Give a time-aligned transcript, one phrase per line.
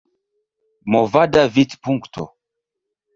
[0.91, 2.23] Movada Vidpunkto